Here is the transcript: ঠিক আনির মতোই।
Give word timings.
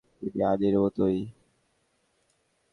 ঠিক 0.13 0.35
আনির 0.49 0.75
মতোই। 0.79 1.17